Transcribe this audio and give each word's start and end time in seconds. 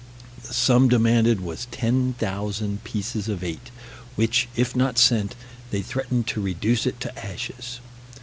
The 0.41 0.55
sum 0.55 0.87
demanded 0.89 1.41
was 1.41 1.67
10,000 1.69 2.83
pieces 2.83 3.29
of 3.29 3.43
eight, 3.43 3.69
which 4.15 4.47
if 4.55 4.75
not 4.75 4.97
sent, 4.97 5.35
they 5.69 5.83
threatened 5.83 6.25
to 6.29 6.41
reduce 6.41 6.87
it 6.87 6.99
to 7.01 7.15
ashes. 7.23 7.79